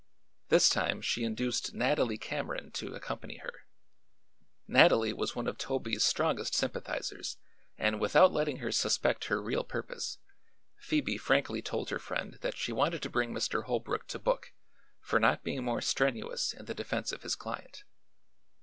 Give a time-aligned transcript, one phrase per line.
[0.49, 3.53] This time she induced Nathalie Cameron to accompany her.
[4.67, 7.37] Nathalie was one of Toby's strongest sympathizers
[7.77, 10.17] and without letting her suspect her real purpose
[10.77, 13.65] Phoebe frankly told her friend that she wanted to bring Mr.
[13.65, 14.53] Holbrook to book
[14.99, 17.83] for not being more strenuous in the defense of his client.